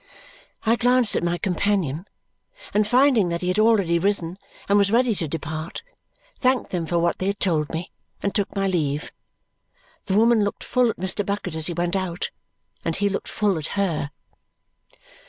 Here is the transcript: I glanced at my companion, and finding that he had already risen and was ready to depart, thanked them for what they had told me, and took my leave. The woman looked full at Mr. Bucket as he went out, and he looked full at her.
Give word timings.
I 0.65 0.77
glanced 0.77 1.15
at 1.15 1.21
my 1.21 1.37
companion, 1.37 2.07
and 2.73 2.87
finding 2.87 3.29
that 3.29 3.41
he 3.43 3.49
had 3.49 3.59
already 3.59 3.99
risen 3.99 4.39
and 4.67 4.79
was 4.79 4.91
ready 4.91 5.13
to 5.13 5.27
depart, 5.27 5.83
thanked 6.39 6.71
them 6.71 6.87
for 6.87 6.97
what 6.97 7.19
they 7.19 7.27
had 7.27 7.39
told 7.39 7.69
me, 7.69 7.91
and 8.23 8.33
took 8.33 8.55
my 8.55 8.65
leave. 8.65 9.11
The 10.07 10.17
woman 10.17 10.43
looked 10.43 10.63
full 10.63 10.89
at 10.89 10.97
Mr. 10.97 11.23
Bucket 11.23 11.53
as 11.53 11.67
he 11.67 11.73
went 11.73 11.95
out, 11.95 12.31
and 12.83 12.95
he 12.95 13.09
looked 13.09 13.27
full 13.27 13.59
at 13.59 13.67
her. 13.77 14.09